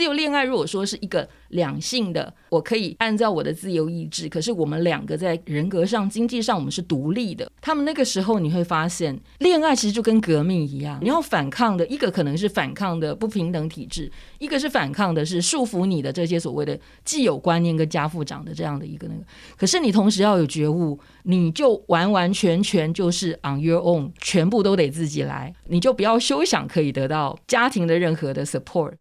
[0.00, 7.52] 自由恋爱如果说是一个两性的，我可以按照我的自由意志，可是我们两个在人格上、经济上我们是独立的。
[7.60, 19.20] 他们那个时候你会发现，恋爱其实就跟革命一样，你要反抗的一个可能是反抗的不平等体制，一个是反抗的是束缚你的这些所谓的既有观念跟家父长的这样的一个那个。
[19.58, 28.94] 可是你同时要有觉悟，你就完完全全就是 on your own，全部都得自己来，你就不要休想可以得到家庭的任何的 support。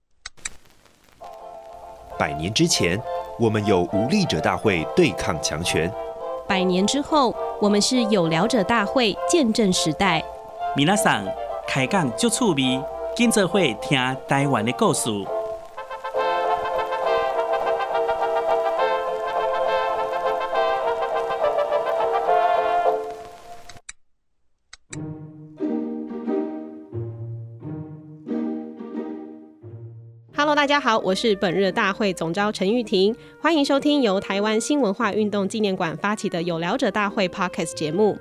[2.20, 3.02] 百年之前，
[3.40, 5.90] 我们有无力者大会对抗强权；
[6.46, 10.22] 百年之后，我们是有聊者大会见证时代。
[10.76, 11.24] 米娜桑
[11.66, 12.84] 开讲就趣味，
[13.16, 15.10] 今则会听台湾的故事。
[30.56, 38.18] 大家好，我是本日大会总召陈玉婷，欢迎收听由台湾新文化运动纪念馆发起的有聊者大会 Podcast 节目。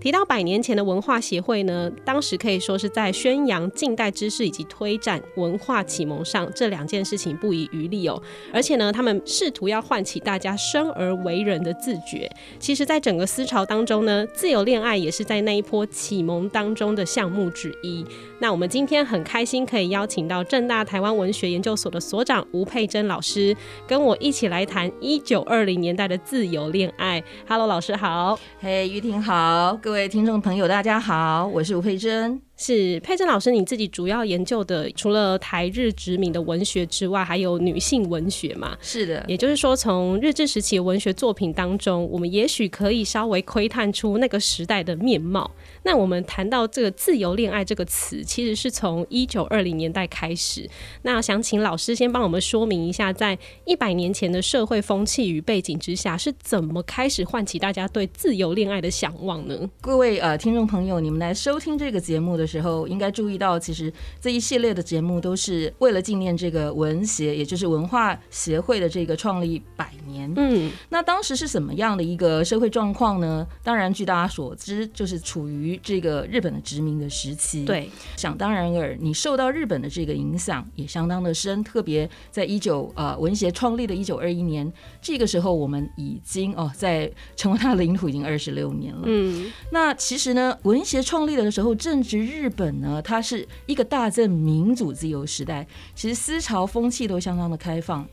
[0.00, 8.22] 提到百年前的文化协会呢，当时可以说是在宣扬近代知识以及推展文化启蒙上这两件事情不遗余力哦。
[8.52, 12.30] 而且呢，他们试图要唤起大家生而为人的自觉。
[12.60, 18.06] 其实，在整个思潮当中呢，自由恋爱也是在那一波启蒙当中的项目之一。
[18.38, 27.20] 那我们今天很开心可以邀请到正大台湾文学研究所的所长吴佩珍老师，跟我一起来谈一九二零年代的自由恋爱。
[27.48, 28.38] Hello，老师好。
[28.60, 29.76] 嘿，玉婷好。
[29.88, 32.47] 各位听众朋友，大家好，我是吴佩珍。
[32.58, 38.76] 是佩珍老师，你自己主要研究的除了台日殖民的文学之外，还有女性文学嘛？
[38.82, 45.48] 是的，也就是说，从日治时期的文学作品当中，我们也许可以稍微窥探出那个时代的面貌。
[45.84, 50.68] 那我们谈到这个“自由恋爱”这个词，其实是从一九二零年代开始。
[51.02, 59.56] 那想请老师先帮我们说明一下，在一百年前的社会风气与背景之下，是怎么开始唤起大家对自由恋爱的向往呢？
[59.80, 70.32] 各位呃听众朋友，你们来收听这个节目的时候，应该注意到，其实这一系列的节目都是为了纪念这个文协，也就是文化协会的这个创立百年。
[70.36, 73.46] 嗯，那当时是什么样的一个社会状况呢？
[73.62, 77.66] 当然，据大家所知，就是处于这个日本的殖民的时期。
[77.66, 84.72] 对，想当然尔，你受到日本的这个影响也相当的深，特别在一九呃文协创立的一九二一年，
[85.02, 89.02] 这个时候我们已经哦在成为它的领土已经二十六年了。
[89.04, 92.68] 嗯，那其实呢，文协创立的时候正值日日本。
[92.80, 98.06] 呢，它是一个大正民主自由时代，其实思潮风气都相当的开放。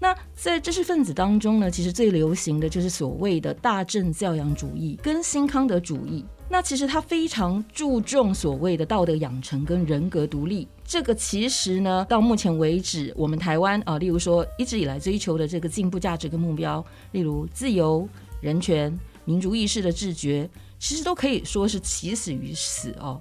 [0.00, 6.24] 那在知识分子当中呢，其实最流行的就是所谓的大正教养主义跟新康德主义。
[6.50, 10.66] 那其实他非常注重所谓的道德养成跟人格独立。
[10.82, 18.08] 这个其实呢，到目前为止，我们台湾啊，例如说一直以来追求的这个进步价值跟目标，例如自由、
[18.40, 23.20] 人权、民族意识的自觉，其实都可以说是起死于此哦。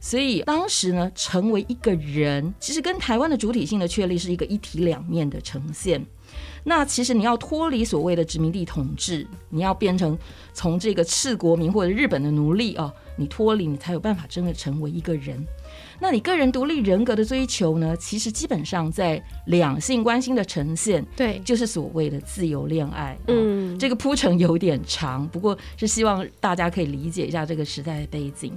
[0.00, 6.04] 所以当时呢，成为一个人，其实跟台湾的主体性的确立是一个一体两面的呈现。
[6.64, 10.18] 那其实你要脱离所谓的殖民地统治，你要变成
[10.52, 15.46] 从这个赤国民或者日本的奴隶啊，你脱离，你才有办法真的成为一个人。
[15.98, 17.96] 那你个人独立人格的追求呢？
[17.96, 23.16] 其实基本上在两性关系的呈现，对，就是所谓的自由恋爱。
[23.28, 28.52] 嗯、哦，这个铺陈有点长，不过是希望大家可以理解一下这个时代的背景。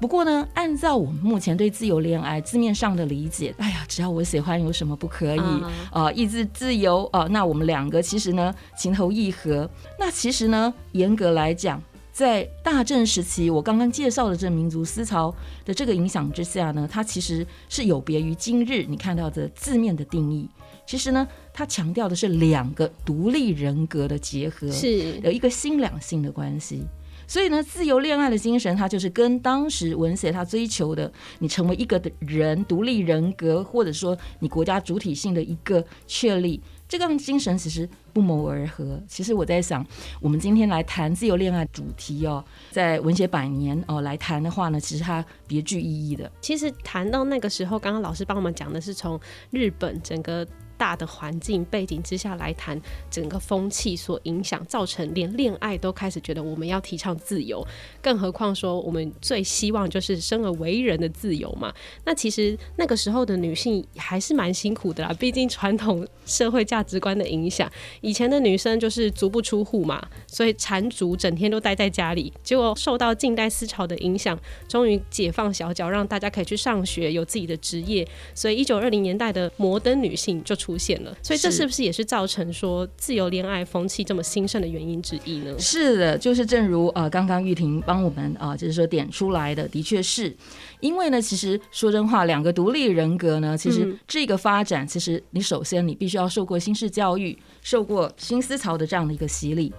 [0.00, 5.38] 不过呢，按照我们目前对自由恋爱字面上的理解，哎呀，只要我喜欢，有什么不可以？
[5.38, 9.68] 啊、嗯呃，意志自由啊、呃，那我们两个其实呢情投意合。
[9.98, 11.82] 那其实呢，严格来讲。
[12.12, 15.34] 在大正时期，我刚刚介绍的这民族思潮
[15.64, 20.46] 的这个影响之下呢，它其实是有别于今日你看到的字面的定义。
[20.86, 26.84] 其实呢，它强调的是两个独立人格的结合，是有一个新两性的关系。
[27.26, 36.60] 所以呢，自由恋爱的精神，它就是跟当时文学他追求的，你成为一个的人，独立人格，或者说你国家主体性的一个确立。
[36.92, 39.00] 这个精神其实不谋而合。
[39.08, 39.82] 其实我在想，
[40.20, 46.30] 我们今天来谈自由恋爱主题哦，在文学百年哦来谈的话呢，其实它别具意义的。
[46.42, 49.18] 其实谈到那个时候，刚刚老师帮我们讲的是从
[49.50, 50.46] 日本整个。
[50.82, 52.76] 大的环境背景之下来谈
[53.08, 57.64] 整个风气所影响，造成连恋爱都开始觉得我们要提倡自由，
[58.02, 61.72] 更何况说我们最希望就是生而为人的自由嘛。
[62.04, 67.70] 那其实那个时候的女性还是蛮辛苦的啦，毕竟传统社会价值观的影响，
[68.00, 72.32] 以前的女生就是足不出户嘛，所以缠足整天都待在家里。
[72.42, 74.36] 结果受到近代思潮的影响，
[74.66, 78.04] 终于解放小脚，让大家可以去上学，有自己的职业。
[78.34, 81.62] 所以一九二零年代的摩登女性就出出现了，所以这是。
[81.62, 85.58] 不是也是造成说自由恋爱风气这么兴盛的原因之一呢？
[85.58, 90.34] 是的，就是正如呃刚刚玉婷帮我们啊、呃，就是说点出来的，的确是
[90.82, 99.72] 因为呢，其实说真话，两个独立人格呢，其实这个发展，其实你首先你必须要受过新式教育，受过新思潮的这样的一个洗礼。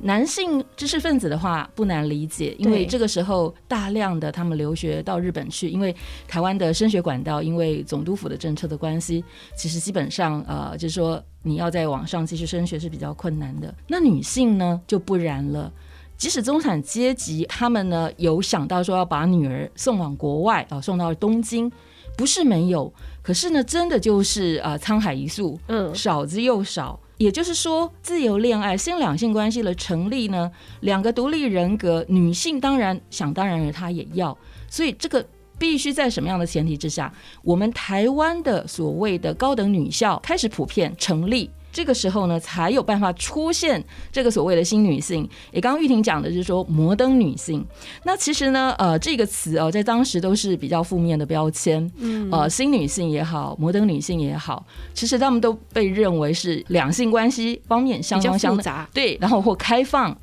[0.00, 5.94] 男性知识分子的话不难理解，因为这个时候大量的他们留学到日本去，因为
[6.26, 9.22] 台湾的升学管道因为总督府的政策的关系，
[9.54, 13.74] 其实基本上呃就是说你要在网上继续升学是比较困难的。
[13.88, 15.72] 那女性呢就不然了，
[16.16, 21.70] 即使中产阶级他们呢有想到说要把女儿送往国外啊、呃，送到东京，
[22.16, 22.92] 不是没有，
[23.22, 26.98] 可是呢真的就是呃沧海一粟，嗯，少之又少。
[27.18, 34.36] 也就是说，自由恋爱、新两性关系的成立呢，两个独立人格，女性当然想当然了，她也要，
[34.68, 35.24] 所以这个
[35.58, 37.10] 必须在什么样的前提之下，
[37.42, 41.50] 我们台湾的所谓的高等女校开始普遍成立。
[41.76, 45.28] 这个时候呢，才有办法出现这个所谓的新女性。
[45.52, 47.62] 也刚刚玉婷讲的就是说摩登女性。
[48.02, 51.86] 那其实呢，呃，这个词哦，在当时都是比较负面的标签。
[51.98, 54.64] 嗯，呃，新女性也好，摩登女性也好，
[54.94, 58.88] 其实他们都被认为是两性关系方面相当相复杂。
[58.94, 60.16] 对，然后或开放。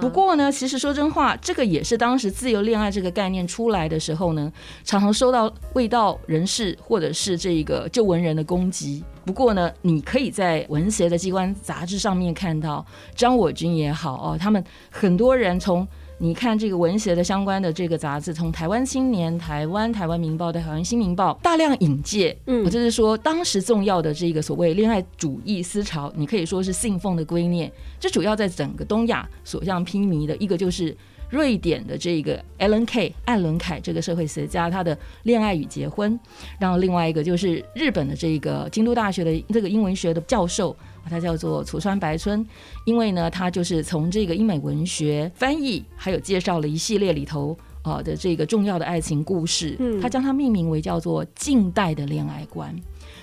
[0.00, 4.52] 不过呢，其实说真话，这个也是当时自由恋爱这个概念出来的时候呢，
[4.84, 9.02] 常常受到未到人士或者是这个旧文人的攻击。
[9.24, 12.84] 不过呢，你可以在文协的机关杂志上面看到
[13.14, 15.86] 张我军也好哦，他们很多人从
[16.18, 30.96] 你看这个文协的相关的这个杂志，从台湾青年、台湾台湾民报的台湾新民报大量引介，嗯，我就是说当时重要的这个所谓恋爱主义思潮，你可以说是信奉的观念，这主要在整个东亚所向披靡的一个就是。
[31.30, 36.18] 瑞典的这个 Ellen K 艾伦凯这个社会学家，他的恋爱与结婚，
[36.58, 40.76] 然后另外一个就是日本的这个京都大学的这个英文学的教授，
[41.08, 42.44] 他叫做楚川白村，
[42.84, 52.74] 因为呢，他就是从这个英美文学翻译，还有介绍了一系列里头啊的这个重要的爱情故事，他将它命名为叫做近代的恋爱观，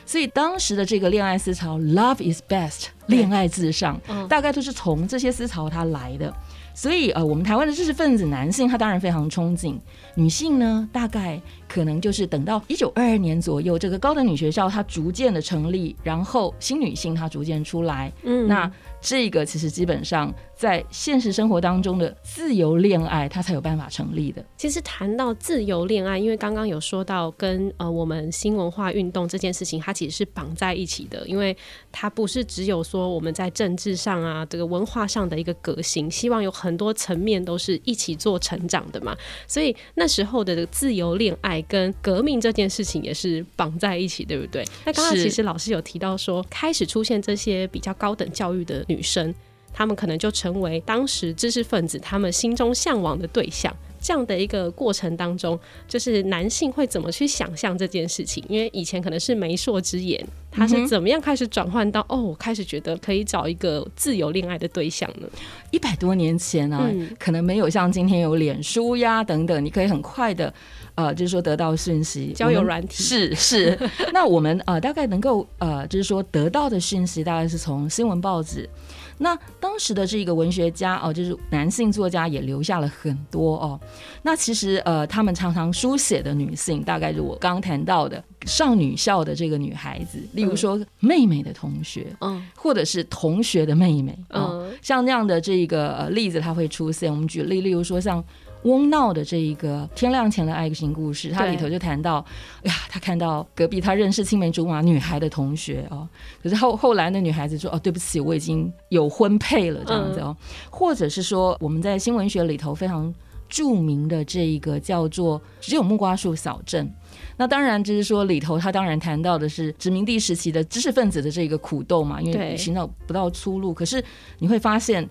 [0.05, 6.33] 所以当时的这个恋爱思潮 Love is best，恋爱至上，大概都是从这些思潮它来的。
[6.77, 9.75] 所以，呃，我们台湾的知识分子男性，他当然非常憧憬；
[10.13, 18.71] 女性呢，大概可能就是等到一九二二年左右，这个高等女学校它逐渐的成立，然后新女性她逐渐出来，嗯，那。
[19.07, 24.43] 这个其实基本上在现实生活当中的自由恋爱，它才有办法成立的。
[24.57, 31.55] 其实谈到自由恋爱，因为刚刚有说到跟呃我们新文化运动这件事情，它其实是绑在一起的，因为
[31.89, 39.15] 它不是只有说我们在政治上啊这个文化上的一个革新，希望有很多层面都是一起做成长的嘛。
[39.47, 44.65] 所以那时候的自由恋爱跟革命这件事情也是绑在一起，对不对？
[44.83, 48.96] 那刚刚其实老师有提到说，开始出现这些比较高等教育的女。
[48.97, 49.33] 女生，
[49.71, 53.71] 他们可能就成为当时知识分子他们心中向往的对象。
[53.99, 58.43] 这样的一个过程当中，就是男性会怎么去想象这件事情？
[58.47, 65.27] 因为以前可能是媒妁之言，他是怎么样开始转换到、嗯、哦，我开始觉得可以找一个自由恋爱的对象呢？
[65.71, 70.53] 一百多年前呢、啊嗯，可能没有像今天有脸书呀等等，你可以很快的
[70.93, 73.77] 呃，就是说得到讯息，交友软体是是。
[74.13, 78.69] 那我们呃大概能够呃，就是说得到的讯息，大概是从新闻报纸。
[79.17, 83.79] 那当时的这个文学家哦，就是男性作家也留下了很多哦。
[84.21, 97.11] 那其实呃，他们常常书写的女性，大概是我刚刚谈到的上女校的这个女孩子，例如说妹妹的同学，嗯，或者是同学的妹妹，嗯，像那样的这个呃例子，它会出现。
[97.11, 98.23] 我们举例，例如说像。
[98.63, 102.25] 翁闹的这一个天亮前的爱情故事，他里头就谈到，
[102.63, 106.07] 哎呀，他看到隔壁他认识青梅竹马女孩的同学哦，
[106.41, 113.13] 可是后后来那女孩子说，哦，对不起，我已经有婚配了这样子哦，嗯、或者是说我们在新闻学里头非常
[113.47, 116.91] 著名的这一个叫做只有木瓜树小镇，
[117.37, 124.03] 那当然就是说里头他当然谈到的是殖民地时期的知识分子的这个苦斗嘛，因为寻找不到出路，可是
[124.39, 125.07] 你会发现。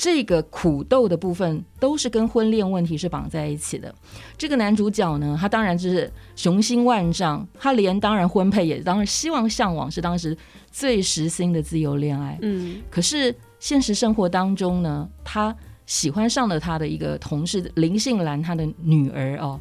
[0.00, 3.94] 这个苦斗的部分都是跟婚恋问题是绑在一起的。
[4.38, 10.34] 这个男主角呢，他当然就是雄心万丈，他连当然婚配也当然希望向往是当时
[10.70, 12.38] 最实心的自由恋爱。
[12.40, 15.54] 嗯，可是现实生活当中呢，他
[15.84, 19.60] 喜欢上了他的一个同事林杏兰，他的女儿哦。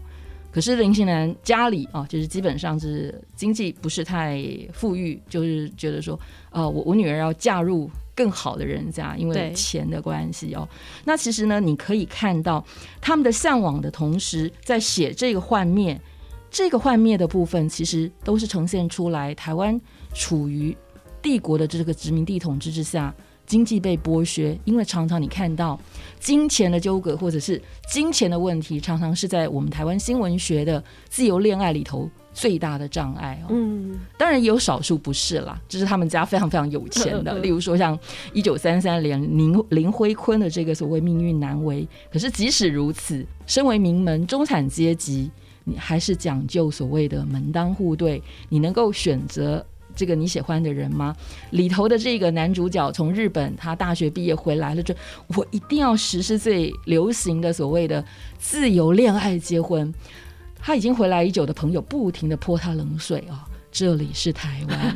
[0.53, 4.41] 可是林杏兰家里哦，就是基本上是经济不是太
[4.71, 6.17] 富裕，就是觉得说，
[6.51, 7.91] 呃，我我女儿要嫁入。
[8.19, 10.67] 更好的人家，因为钱的关系哦。
[11.05, 12.61] 那其实呢，你可以看到
[12.99, 15.97] 他们的向往的同时，在写这个幻灭，
[16.51, 19.79] 这个幻灭的部分，其实都是呈现出来台湾
[20.13, 20.75] 处于
[21.21, 25.79] 帝国的这个殖民地统治之下，经济被剥削，因为常常你看到
[26.19, 33.47] 金钱的纠葛或者是金钱的问题，常常是在我们台湾新闻学的自由恋爱里头最大的障碍哦。
[33.49, 37.97] 嗯，当然也有少数不是啦，就是他们家非常非常有钱的， 例如说像
[38.33, 41.87] 一九三三年林林辉坤的这个所谓命运难违。
[42.11, 45.29] 可是即使如此，身为名门中产阶级。
[45.65, 49.63] 你还是讲究所谓的门当户对，你能够选择
[49.95, 51.15] 这个你喜欢的人吗？
[51.51, 54.95] 里头的这个男主角从日本，他大学毕业回来了，就
[55.35, 58.03] 我一定要实施最流行的所谓的
[58.39, 59.93] 自由恋爱结婚。
[60.59, 63.39] 他已经回来已久的朋友不停的泼他冷水啊、哦，
[63.71, 64.95] 这里是台湾，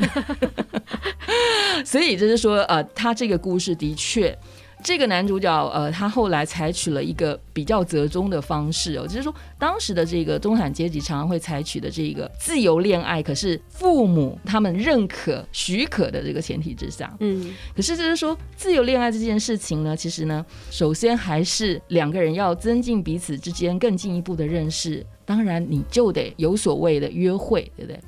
[1.86, 4.38] 所以就是说，呃，他这个故事的确。
[4.86, 28.00] 这个男主角，呃，他后来采取了一个比较折中的方式哦，就是说，当时的这个中产阶级常常会采取的这个自由恋爱，可是父母他们认可、许可的这个前提之下，嗯，可是就是说，自由恋爱这件事情呢，其实呢，首先还是两个人要增进彼此之间更进一步的认识，当然你就得有所谓的约会，对不对？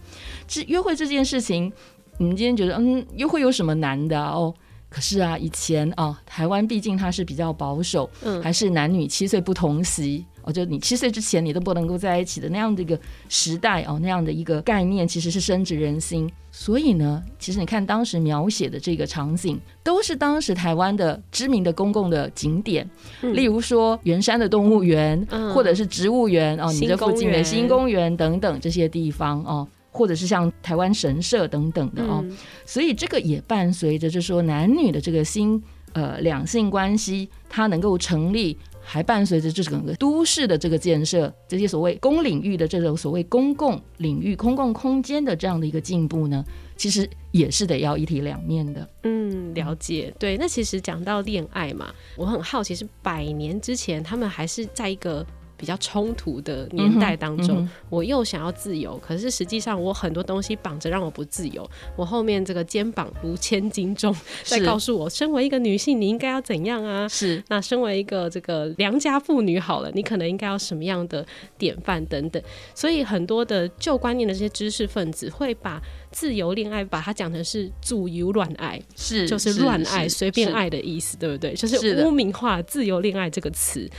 [0.48, 1.72] 这约会这件事情，
[2.18, 4.54] 你们今天觉得，嗯，约会有什么难的哦？
[4.90, 12.98] 可是啊，以前啊，台湾毕竟它是比较保守，嗯，还是男女七岁不同席，哦，就你七岁之前你都不能够在一起的那样的一个
[13.28, 16.32] 时代哦，那样的一个概念其实是深植人心。
[16.52, 22.90] 所以呢，其实你看当时描写的这个场景，都是当时台湾的知名的公共的景点，
[23.22, 29.68] 嗯、例如说圆山的动物园，嗯、或者是植物园哦，你这附近的新公园等等这些地方哦。
[29.98, 46.46] 或者是像台湾神社等等的哦，嗯、所以这个也伴随着，就是说男女的这个新呃两性关系，它能够成立，还伴随着这整个都市的这个建设，这些所谓公领域的这种所谓公共领域、公共空间的这样的一个进步呢，
[46.77, 48.88] 其实也是得要一体两面的。
[49.04, 50.13] 嗯，了解。
[50.20, 55.25] 对，那其实讲到恋爱嘛，我很好奇，是百年之前他们还是在一个。
[55.58, 61.70] 比较冲突的年代当中，嗯嗯、我又想要自由，可是实际上我很多东西绑着让我不自由。
[61.96, 67.08] 我后面这个肩膀如千斤重，在告诉我，身为一个女性，你应该要怎样啊？
[67.08, 67.44] 是。
[67.48, 71.26] 那身为一个这个良家妇女，好了，你可能应该要什么样的
[71.58, 72.42] 典范等等。
[72.74, 75.82] 所以很多的旧观念的这些知识分子会把
[76.12, 81.54] 自由恋爱把它讲成是自由乱爱，是就是乱爱、随便爱的意思，对不对？
[81.54, 83.90] 就是污名化“自由恋爱”这个词。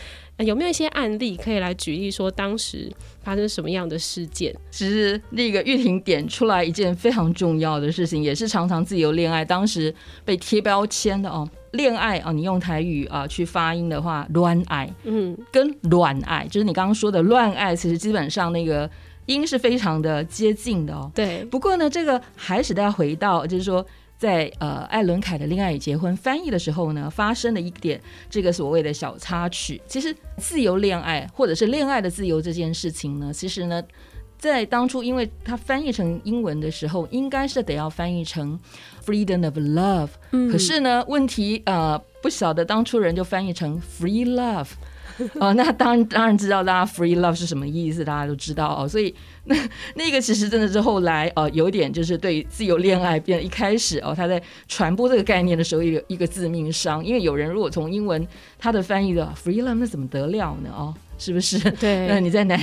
[0.45, 4.55] 有没有一些案例可以来举例说当时发生什么样的事件？
[4.71, 11.49] 其实那个玉婷点出来一件非常重要的事情，也是常常自由恋爱当时被贴标签的哦。
[11.73, 18.91] 恋爱啊，你用台语啊去发音的话，乱爱，嗯，跟乱爱，就是你刚刚说的乱爱，其实基本上那个
[19.25, 21.11] 音是非常的接近的哦。
[21.15, 21.45] 对。
[21.47, 23.85] 不过呢，这个还是得要回到，就是说。
[24.19, 29.81] 在呃，艾伦凯的《恋爱与结婚》翻译的时候呢，发生了一点这个所谓的小插曲。
[29.87, 33.83] 其实，自由恋爱或者是恋爱的自由这件事情呢，其实呢，
[34.39, 38.59] 在当初因为它翻译成英文的时候，应该是得要翻译成
[39.05, 40.09] “freedom of love”。
[40.31, 40.51] 嗯。
[40.51, 44.69] 可是呢，问题呃，不晓得当初人就翻译成 “free love”。
[45.35, 49.15] 哦，那当然当然知道大家 “free love” 是什么意思，大家都知道哦，所以。
[49.47, 49.57] 那
[49.95, 58.27] 那个其实真的是后来呃有点就是对自由恋爱变一开始哦他在传播这个概念的时候一个一个致命伤，因为有人如果从英文
[58.59, 61.59] 他的翻译的 free love 那怎么得了呢哦是不是？
[61.81, 62.61] 对， 那你在男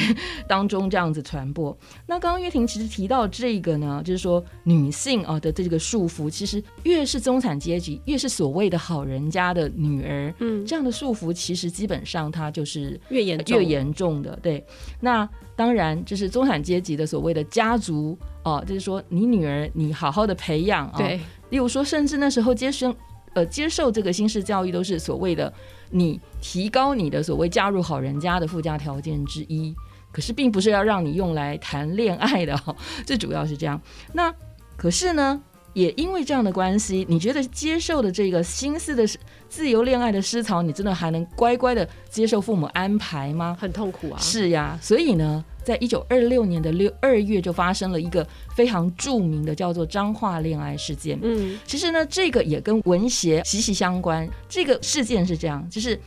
[0.48, 1.75] 当中这样子传播，
[2.06, 14.63] 那刚刚月婷其实提到这个呢，就是说女性啊的这个束缚，其实越是中产阶级，越是所谓的好人家的女儿，嗯，这样的束缚其实基本上它就是越严越严重的，对，
[15.00, 15.28] 那。
[15.56, 22.96] 当然，就是中产阶级的所谓的家族哦，就是说你女儿你好好的培养啊，对，例如说，甚至那时候接生
[23.34, 25.51] 呃接受这个新式教育都是所谓的
[25.89, 29.74] 你提高你的所谓嫁入好人家的附加条件之一，
[30.12, 32.75] 可是并不是要让你用来谈恋爱的哦，
[33.06, 33.82] 最主要是这样。
[34.13, 34.34] 那
[34.75, 35.42] 可是呢，
[35.74, 39.03] 也因为这样的关系，你觉得接受的这个新思的
[39.50, 43.58] 自由恋爱的思潮，你真的还能乖乖的接受父母安排吗？
[43.60, 44.18] 很痛苦啊！
[44.20, 51.18] 是呀，所以呢，在一九二六年的六二月就发生了一个非常著名的叫做彰化恋爱事件。
[51.22, 54.30] 嗯，其实呢，这个也跟文学息息相关。
[54.48, 56.00] 这个事件是这样，就是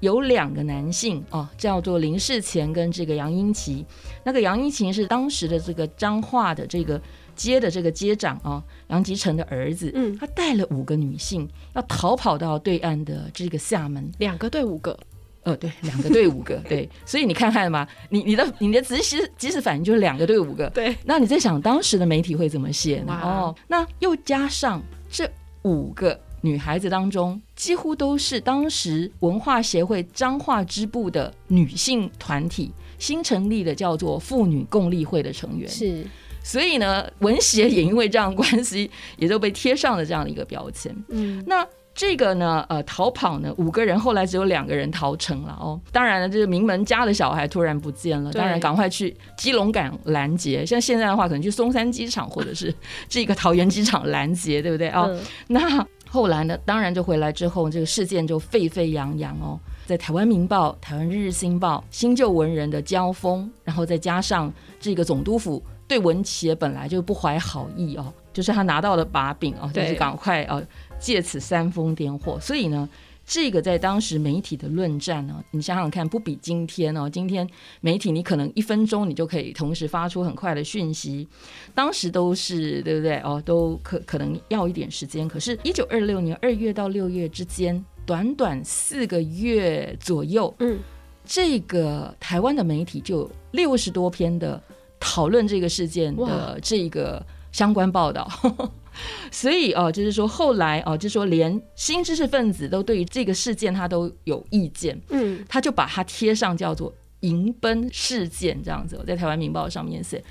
[0.00, 3.86] 有两个男性哦，叫做林世前跟这个杨英奇。
[4.22, 7.00] 那个杨英奇是当时的这个彰化的这个。
[7.36, 8.62] 街的这个街长啊，
[8.94, 14.96] 杨吉成的儿子，嗯，他带了五个女性要逃跑到对岸的这个厦门，两个对五个，
[15.42, 20.94] 呃，对，两个对五个， 对，所以你看看嘛，你你的你的即时即时反应就是两个对五个，对。
[21.04, 23.20] 那你在想当时的媒体会怎么写呢？
[23.20, 25.28] 哦，那又加上这
[25.62, 32.70] 五个女孩子当中，几乎都是当时文化协会彰化支部的女性团体
[33.00, 35.68] 新成立的，叫做妇女共立会的成员。
[35.68, 36.06] 是，
[36.44, 40.94] 所以呢，文协也因为这样关系，也都被贴上了这样的一个标签。
[41.08, 41.66] 嗯，那。
[41.96, 45.80] 这个呢，呃，逃跑呢，五个人后来只有两个人逃成了哦。
[45.92, 50.66] 当然了，这个名门家的小孩突然不见了，当然赶快去基隆港拦截。
[50.66, 52.74] 像现在的话，可能去松山机场或者是
[53.08, 70.62] 这个桃园机场拦截，对不对哦、嗯，那后来呢，当然就回来之后，这个事件就沸沸扬扬哦，在台湾《民报》、台湾《日日新报》、新旧文人的交锋，然后再加上这个总督府对文协本来就不怀好意哦，就是他拿到了把柄哦，就是赶快哦。
[70.98, 72.88] 借此煽风点火，所以呢，
[73.26, 77.10] 这个在当时媒体的论战呢，你想想看，不比今天哦。
[77.10, 77.46] 今天
[77.82, 81.28] 媒体你可能一分钟你就可以同时发出很快的讯息，
[81.74, 83.42] 当时都是对不对哦？
[83.44, 85.28] 都可可能要一点时间。
[85.28, 90.78] 可是，一九二六年二月到六月之间，短短四个月左右，嗯，
[91.26, 94.62] 这个台湾的媒体就六十多篇的
[95.06, 98.26] 讨论这个事件的这个相关报道。
[99.30, 110.22] 所以哦，就是说后来哦，就是说连新知识分子都对于这个事件他都有意见，嗯，他就把它贴上叫做“迎奔事件”这样子，我在台湾《民报》上面写。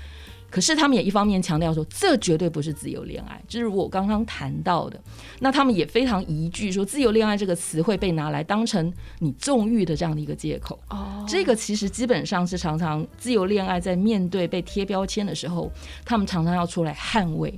[0.54, 4.96] 可是他们也一方面强调说，这绝对不是自由恋爱，就是我刚刚谈到的。
[5.40, 10.78] 那他们也非常疑惧说，自由恋爱这个词会被拿来当成你纵欲的这样的一个借口。
[10.90, 15.68] 哦，这个其实基本上是常常自由恋爱在面对被贴标签的时候，
[16.04, 17.52] 他们常常要出来捍卫。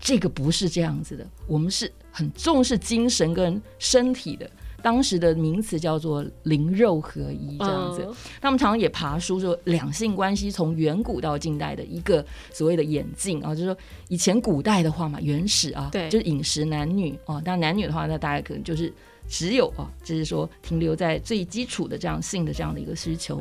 [0.00, 4.50] 这个不是这样子的，我们是很重视精神跟身体的。
[4.82, 8.06] 当时的名词叫做灵肉合一，这样子。
[8.40, 13.76] 他们常常也爬书说两性关系从远古到近代的一个所谓的演进啊，就是说
[14.08, 18.92] 以前古代的话嘛，原始啊，对，就是饮食男女啊，但男女的话，那大概可能就是
[19.28, 23.40] 只有啊，就是说停留在最基础的这样性的这样的一个需求。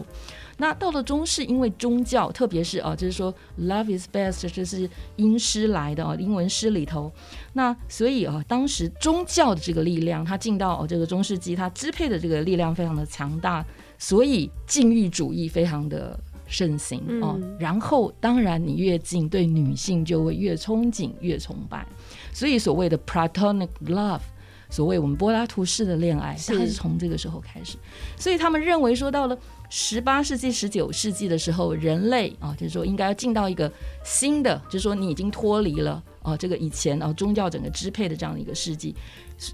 [0.61, 7.11] 那到了中世，因为宗教，特别是啊，就是说 “love is best”，这是英诗来的啊，英文诗里头。
[7.53, 13.65] 那所以啊，当时宗教的这个力量，它进到哦这个中世纪，它支配的这个力量非常的强大，
[13.97, 17.39] 所以禁欲主义非常的盛行哦。
[17.57, 21.83] 然后当然你越近，对女性就会越憧憬、越崇拜。
[22.31, 24.21] 所以所谓的 Platonic love，
[24.71, 27.77] 所谓我们柏拉图式的恋爱，它是从这个时候开始。
[28.17, 29.37] 所以他们认为说到了。
[29.73, 33.71] 十八世纪、十九世纪的时候，人类啊，就是说应该要进到一个
[34.03, 38.93] 新的，就是说你已经脱离了啊，这个以前啊宗教整个支配的这样的一个世纪。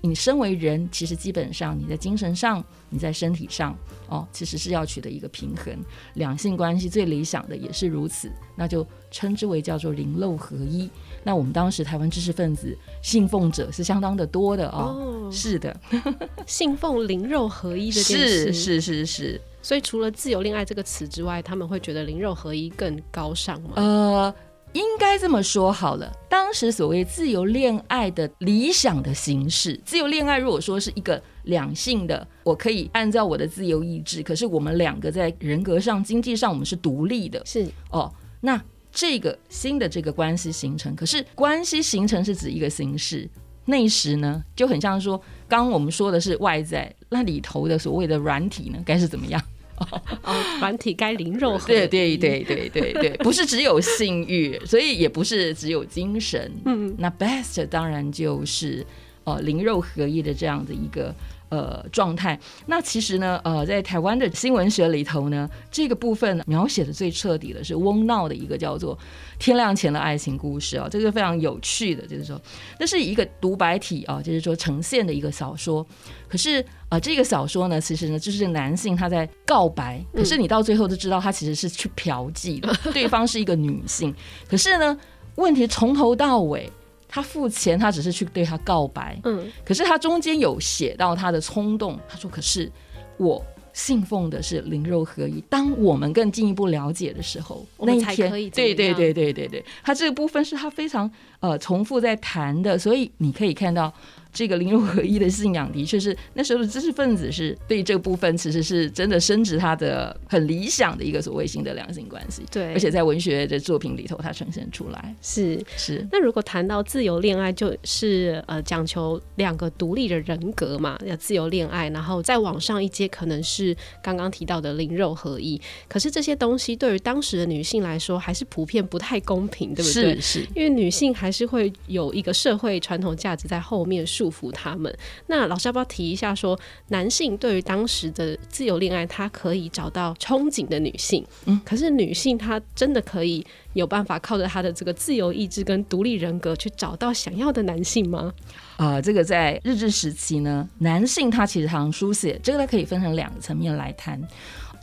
[0.01, 3.77] 你身为人，其实基本上你在精神上、你在身体上
[4.09, 5.71] 哦，其实是要取得一个平衡。
[6.15, 10.89] 两性关系最理想的也是如此，那就称之为叫做灵肉合一。
[11.23, 15.75] 那我们当时台湾知识分子信奉者是相当的多的哦，哦是的，
[16.45, 19.41] 信奉灵肉合一的是是是是。
[19.61, 23.71] 所以，除了“自由恋爱”这个词之外，他们会觉得“灵肉合一”更高尚吗？
[23.75, 24.33] 呃，
[24.71, 26.09] 应该这么说好了。
[26.29, 37.41] 当时所谓自由恋爱的理想的形式，自由恋爱如果说是一个两性的，我可以按照我的自由意志，可是我们两个在人格上、经济上，我们是独立的。
[37.45, 38.63] 是哦，那
[38.99, 43.29] 这个新的这个关系形成，可是关系形成是指一个形式，
[43.65, 45.15] 内实呢就很像说，
[45.47, 49.39] 刚刚我们说的是外在，那里头的所谓的软体呢，该是怎么样？
[50.23, 56.51] 哦，软体该灵肉合对对对对对对，不是只有性欲，所以也不是只有精神。
[56.65, 58.83] 嗯，那 best 当然就是
[59.25, 61.13] 呃灵肉合一的这样的一个。
[61.49, 62.37] 呃，状态。
[62.65, 68.95] 那其实呢，呃，在台湾的新闻学里头呢，这个部分描写的最彻底的是翁闹的一个叫做
[69.39, 72.41] 《天亮前的爱情故事》啊，这个非常有趣的，就是说，
[72.79, 75.85] 那是一个独白体啊，就是说呈现的一个小说。
[76.27, 84.13] 可是啊、呃，这个小说呢，其实呢，就是男性他在告白，可是你到最后就知道他其实是去嫖妓的，对方是一个女性。
[84.49, 84.97] 可是呢，
[85.35, 86.69] 问题从头到尾。
[87.17, 89.19] 他付钱，他只是去对他告白。
[89.23, 91.99] 嗯，可是他中间有写到他的冲动。
[92.07, 92.71] 他说：“可是
[93.17, 95.43] 我信奉的是灵肉合一。
[95.49, 102.77] 当我们更进一步了解的时候，那一天，对对对对对对，他这个部分是他非常呃重复在谈的。
[102.77, 103.91] 所以你可以看到
[104.33, 112.43] 这个灵肉合一的信仰，的确是那时候的知识分子是对这个部分其实是真的深植他的很理想的一个所谓新的两性关系。
[112.51, 116.05] 对，而且在文学的作品里头，它呈现出来是是。
[116.11, 125.59] 那如果谈到自由恋爱，就是呃讲求两个独立的人格嘛，要自由恋爱，然后再往上一阶，可能是刚刚提到的灵肉合一。
[125.87, 130.19] 可是这些东西对于当时的女性来说，还是普遍不太公平，对不对？
[130.19, 134.91] 是是，因为女性还是会有一个社会传统价值在后面束缚他们。
[135.27, 148.31] 那老师要不要提一下说，说男性对于当时的自由恋爱，他可以找到憧憬的女性，嗯，可是女性她真的可以有办法靠着她的这个自由意志跟独立人格去找到想要的男性吗？
[148.77, 154.21] 啊、呃，这个在日治时期呢，男性他其实常书写，这个它可以分成两个层面来谈。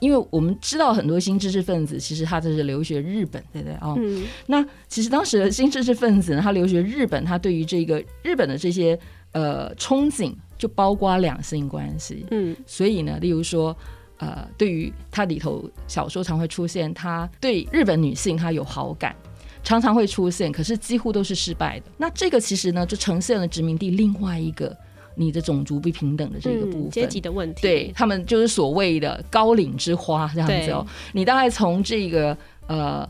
[0.01, 3.77] 因为我们知道很多新知识分子，其实他就是留学日本，对不对？
[3.81, 8.99] 哦，嗯、那其实当时的新知识分子呢，他留学日本，他对于这个日本的这些
[9.35, 12.25] 呃憧憬，就包括两性关系。
[12.31, 13.77] 嗯，所以呢，例如说，
[14.17, 19.15] 呃，对于他里头小说常会出现，他对日本女性他有好感，
[19.63, 21.87] 常常会出现，可是几乎都是失败的。
[21.99, 24.75] 那这个其实呢，就呈现了殖民地另外一个。
[25.17, 30.85] 你的种族不平等的这个部分，阶级的问题，对他们就是所谓的高岭之花这样子哦。
[31.13, 33.09] 你大概从这个呃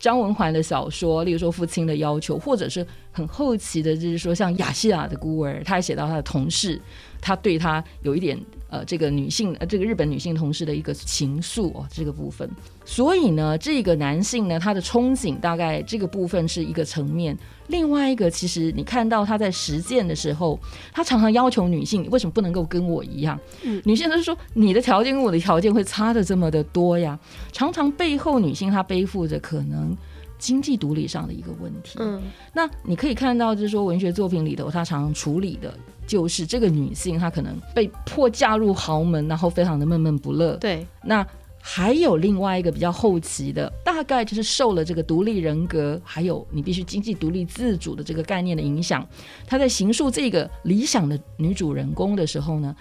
[0.00, 6.80] 张文环的小说，例如说《父亲的要求》，或者是很后期的，就是说像雅西亚的孤儿，他还写到他的同事，
[7.20, 8.36] 他对他有一点。
[8.70, 12.48] 呃，这个女性呃，这个日本女性同事的一个情愫哦，这个部分。
[12.84, 17.36] 所以呢，这个男性呢，他的憧憬大概这个部分是一个层面。
[17.66, 20.58] 另外一个，其实你看到他在实践的时候，
[20.92, 23.38] 他常常要求女性，你为什么不能够跟我一样？
[23.62, 27.18] 嗯，女性都是说，你的条件跟我的条件会差的这么的多呀。
[27.52, 29.96] 常常背后女性她背负着可能
[30.40, 31.98] 经济独立上的一个问题。
[32.00, 32.20] 嗯，
[32.52, 35.72] 那你可以看到，就是说文学作品里头，他常常处理的。
[36.06, 40.56] 就是这个女性，她可能被迫嫁入豪门，然后非常的闷闷不乐。
[40.56, 41.24] 对，那
[41.60, 49.06] 还有另外一个比较后期的，大概就是受了这个独立人格，还有你必须经济独立自主的这个概念的影响。
[49.46, 52.74] 她在形塑这个理想的女主人公的时候呢，啊、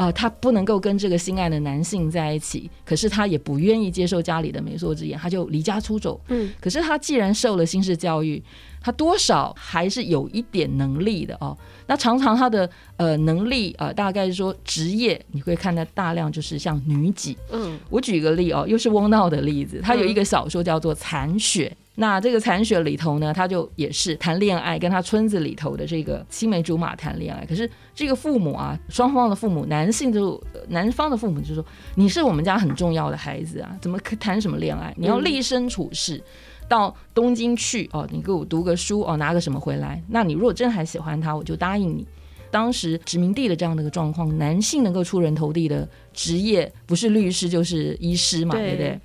[0.00, 6.18] 呃，她不能够跟这个心爱的男性在一起，可是她也不愿意接受家里的媒妁之言，她就离家出走。
[6.28, 8.42] 嗯，可是她既然受了新式教育。
[8.82, 11.54] 他多少还是有一点能力的哦。
[11.86, 17.36] 那常常他的呃能力呃，大概是说职业，你会看到大量就是像女几。
[17.52, 19.82] 嗯，我举个例哦，又是翁闹的例子。
[19.82, 27.44] 他有一个小说叫做《残雪》，嗯，那这个《残雪》里头呢，他就也是谈恋爱，跟他村子里头的这个青梅竹马谈恋爱。
[27.44, 31.62] 可是这个父母啊，双方的父母，男性就男方的父母就说
[31.96, 34.94] ：“你是我们家很重要的孩子啊，怎么可谈什么恋爱？
[34.96, 36.16] 你要立身处世。
[36.16, 36.22] 嗯”
[36.70, 40.00] 到东京去哦，你给我读个书哦，拿个什么回来？
[40.08, 42.06] 那你如果真还喜欢他，我就答应你。
[42.50, 49.00] 当时殖民地的这样的一个状况，男性能够出人头地的职业不是律师就是医师嘛，对，对不对？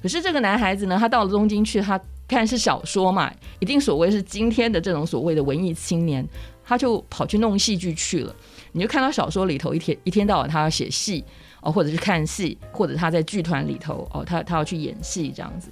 [0.00, 6.24] 可是这个男孩子呢，他到了东京去，他看是小说嘛，一定所谓是今天的这种所谓的文艺青年，
[6.62, 8.36] 他就跑去弄戏剧去了。
[8.72, 11.24] 你就看到小说里头一天一天到晚他要写戏
[11.62, 15.70] 哦，或者是看戏，或者他在剧团里头哦，他他要去演戏这样子。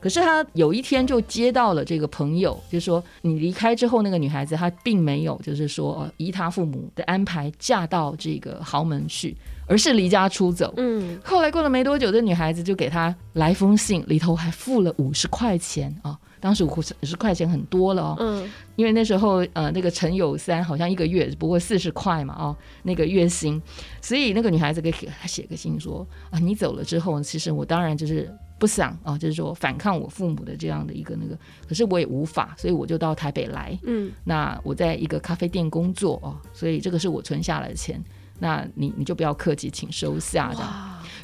[0.00, 10.72] 可是他有一天就接到了这个朋友，就说你离开之后，那个女孩子她并没有就是说依他父母的安排嫁到这个豪门去，而是离家出走。
[10.76, 16.18] 嗯，后来过了没多久，这女孩子就给他来封信，里头还付了五十块钱啊。
[16.40, 23.60] 当时五十块钱很多了哦，嗯，因为那时候呃那个陈友三好像一个月不过四十块嘛哦，那个月薪，
[24.00, 28.32] 所以那个女孩子给他写个信说啊，你走了之后，其实我当然就是。
[28.58, 33.78] 不想啊，就是说反抗我父母的这样的一个那个，可是我也无法，所以我就到台北来。
[33.84, 38.02] 嗯，那我在一个咖啡店工作哦，所以这个是我存下来的钱。
[38.40, 40.62] 那你你就不要客气，请收下的。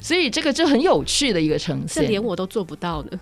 [0.01, 3.19] 所以这个就很有趣的一个呈现，这连我都做不到的。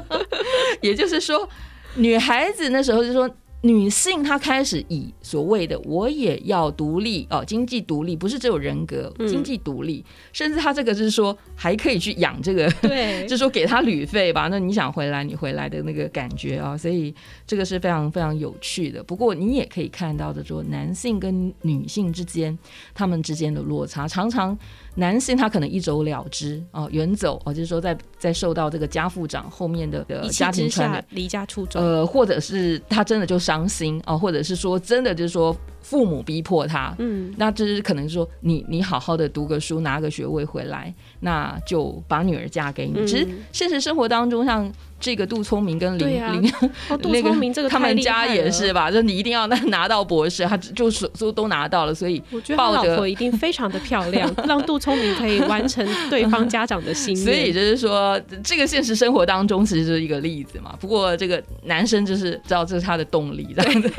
[0.80, 1.48] 也就是说，
[1.96, 3.28] 女孩子那时候就说。
[3.62, 14.48] 女性她开始以所谓的我也要独立哦，经济独立不是只有人格，经济独立，嗯、甚至她这个就是说还可以去养这个，对， 就是说给她旅费吧。
[14.50, 17.14] 那你想回来，你回来的那个感觉啊、哦，所以
[17.46, 19.02] 这个是非常非常有趣的。
[19.02, 22.58] 不过你也可以看到的说，男性跟女性之间
[22.94, 24.56] 他们之间的落差常常。
[24.96, 35.56] 男性他可能一走了之啊，远走啊，就是说在在受到这个家父长后面的的家庭传离家出走，呃，或者是他真的就伤心啊，或者是说真的就是说
[35.90, 42.92] 父母逼迫他，嗯，那就是可能说你你好好的读个书，拿个学位回来，那就把女儿嫁给你。
[43.00, 46.52] 嗯、其实现实生活当中，像这个杜聪明跟林、啊、林、
[46.90, 48.88] 哦、杜聪明这个 他们家也是吧？
[48.88, 57.24] 就你一定要拿拿到博士，他就是都 都拿到了，所以我觉得他老婆一定非常的漂亮， 让杜聪明可以完成对方家长的心愿。
[57.24, 60.76] 所以就是说，这个现实生活当中其实就是一个例子嘛。
[60.78, 63.92] 不过这个男生就是知道这是他的动力，这样子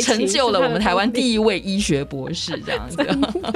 [0.00, 2.96] 成就了我们台湾第一位医学博士，这样子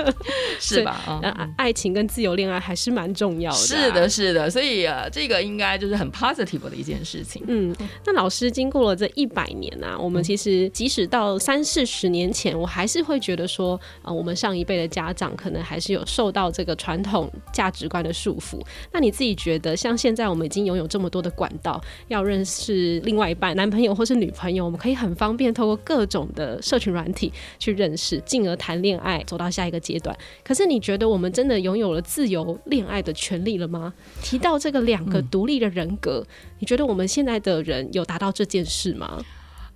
[0.58, 1.00] 是吧？
[1.06, 3.60] 啊、嗯，爱情跟自由恋爱还是蛮重要的、啊。
[3.60, 4.50] 是的，是的。
[4.50, 6.80] 所以呃，这个应该就是很 positive 的。
[6.80, 18.58] 一件事情，嗯，那老师经过了这一百年啊，我们其实即使到三四十年前，我还是会觉得说，呃，我们上一辈的家长可能还是有受到这个传统价值观的束缚。
[18.90, 21.78] 那你自己觉得，像现在我们已经拥有这么多的管道，
[22.08, 30.16] 要认识另外一半，男朋友或是女朋友，我们可以很方便透过各种的社群软体去认识，进而谈恋爱，走到下一个阶段。
[30.44, 33.92] 可是你觉得我们真的拥有了自由恋爱的权利了吗？
[34.22, 39.22] 提到这个两个独立的人格，嗯、你觉得我们现在的人有达到这件事吗？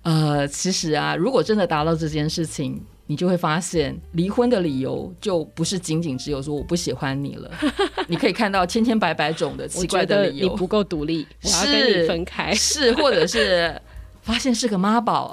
[0.03, 7.51] 呃，其实啊，如果真的达到这件事情，你就会发现离婚的理由就不是仅仅只有说我不喜欢你了。
[8.07, 13.81] 你可以看到千千百百种的奇怪的理由，你不够独立，我要跟你分开，是，是或者是
[14.25, 15.29] 发现是个妈宝，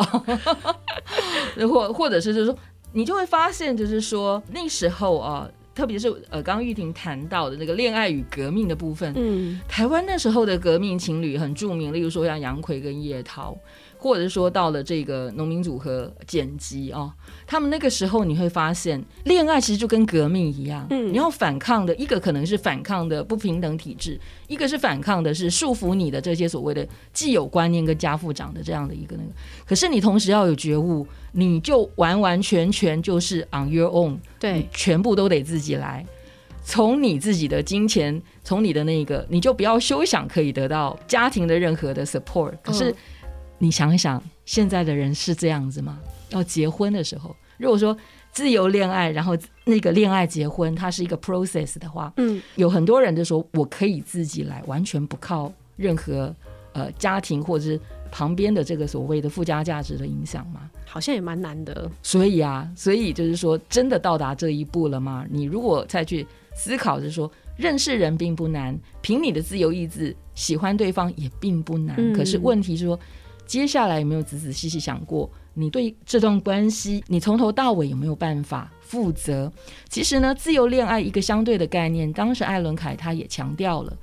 [1.69, 2.57] 或或者是就是说，
[2.93, 5.49] 你就会发现就是说那时候啊。
[5.75, 13.57] 特别是呃，刚刚玉婷谈到的那个恋爱与革命的部分，嗯，台湾那时候的革命情侣很著名，例如说像杨奎跟叶桃，
[14.03, 17.12] 或者说到了这个农民组合剪辑哦，
[17.47, 29.31] 他们那个时候你会发现，恋爱其实就跟革命一样，嗯，你要反抗的一个可能是反抗的不平等体制，一个是反抗的是束缚你的这些所谓的既有观念跟家父长的这样的一个那个，
[29.65, 31.07] 可是你同时要有觉悟。
[31.35, 36.05] 你就完完全全就是 on your own，对，全部都得自己来。
[36.62, 42.53] 从你自己的金钱，从你的那个，你就不要休想可以得到家庭的任何的 support。
[42.62, 42.95] 可是
[43.62, 45.96] 你想一想，现在的人是这样子吗？
[46.31, 47.96] 要结婚的时候，如果说
[48.33, 56.35] 自由恋爱，然后那个恋爱结婚，它是一个 process 的话，嗯，有很多人就说我可以自己来，完全不靠任何
[56.72, 57.79] 呃家庭或者是。
[58.14, 60.70] 旁边的这个所谓的附加价值的影响吗？
[60.85, 61.90] 好像也蛮难的。
[62.03, 65.25] 所以啊，所以就是说，真的到达这一步了吗？
[65.31, 71.96] 你如果再去思考，就是说，认识人并不难，凭你的自由意志喜欢对方也并不难。
[71.98, 73.01] 嗯、可是问题是说，
[73.53, 79.53] 接下来有没有仔仔细细想过，你对这段关系，你从头到尾有没有办法负责？
[79.91, 83.95] 其实呢，自由恋爱一个相对的概念，当时艾伦凯他也强调了，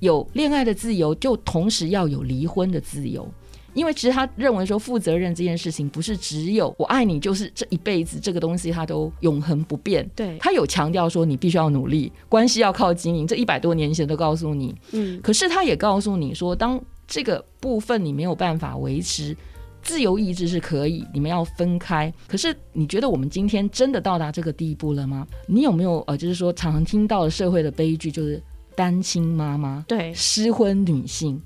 [0.00, 3.26] 有恋爱的自由，就同时要有离婚的自由。
[3.72, 10.06] 因为其实他认为说，负责任这件事情不是只有我爱你，就是这一辈子这个东西它都永恒不变。
[10.14, 13.26] 对，他有强调说，你必须要努力，关系要靠经营。
[13.26, 16.78] 这一百多年前都告诉你，嗯，可是他也告诉你说，当
[17.10, 19.36] 这个部分你没有办法维持，
[19.82, 22.10] 自由意志是可以，你们要分开。
[22.28, 25.26] 可是你觉得我们今天真的到达这个地步了吗？
[25.48, 28.40] 你有没有呃，就是说常常听到的社会的悲剧，就是
[28.76, 31.42] 单亲妈妈，对，失婚女性。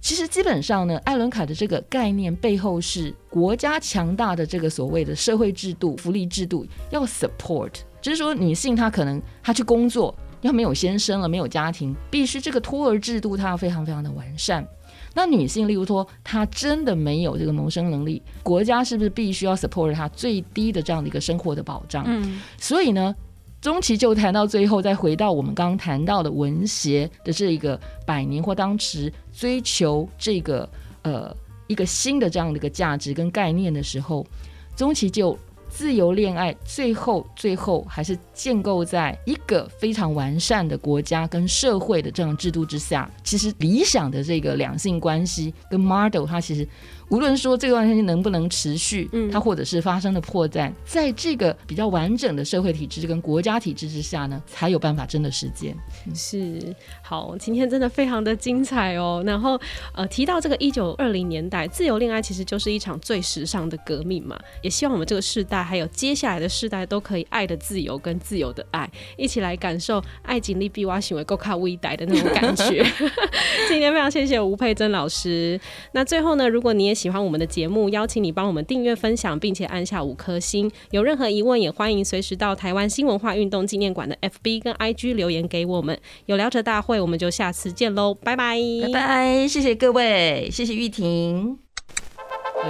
[0.00, 14.66] 其实基本上呢，艾伦凯的这个概念背后是国家强大的这个所谓的社会制度、福利制度要 support，就是说女性她可能她去工作，要没有先生了，没有家庭，必须这个托儿制度它要非常非常的完善。
[15.14, 22.04] 那女性，例如说她真的没有这个谋生能力，国家是不是必须要 support 她最低的这样的一个生活的保障？
[22.06, 23.14] 嗯，所以呢。
[23.60, 30.68] 中期就谈到最后，再回到我们刚刚谈到的文协的这一个百年或当时追求这个
[31.02, 31.32] 呃
[31.68, 34.26] 一个新的这样的一个价值跟概念的时候，
[34.74, 35.38] 中期就
[35.74, 43.10] 自由恋爱，最后最后还是建构在一个非常完善的国家跟社会的这种制度之下。
[43.24, 46.68] 其实理想的这个两性关系跟 model，它其实。
[47.12, 55.76] 无论说这段关系能不能持续，嗯，它或者是发生的破绽，在这个比较完整的社会体制跟国家体制之下呢，才有办法真的实践。
[56.14, 59.22] 是，好，今天真的非常的精彩哦。
[59.26, 59.60] 然后
[59.94, 64.40] 呃，提到这个一九二零年代自由恋爱，其实就是一场最时尚的革命嘛。
[64.62, 72.82] 也希望我们这个世代还有接下来的世代都可以爱的自由跟自由的爱，一起来感受爱情力必挖行为够卡微带的那种感觉。
[73.68, 75.60] 今天非常谢谢吴佩珍老师。
[75.92, 80.70] 那最后呢，如果你也喜喜欢我们的节目，邀请你帮我们订阅、分享，并且按下五颗星。
[80.92, 85.98] 有任何疑问，也欢迎随时到台湾新文化运动纪念馆的 FB 跟 IG 留言给我们。
[86.26, 91.71] 有聊者大会，我们就下次见喽，拜拜，拜拜，谢谢各位，谢谢玉婷。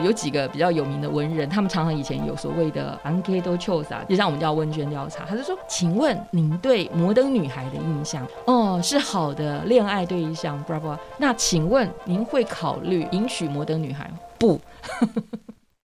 [0.04, 8.26] 有几个比较有名的文人，他们常常以前有所谓的 enquete 调查，就像我们叫问卷调查，他就说，请问您对摩登女孩的印象？
[8.46, 10.96] 哦，是好的恋爱对象，Bravo。
[11.18, 14.10] 那请问您会考虑迎娶摩登女孩？
[14.38, 14.60] 不。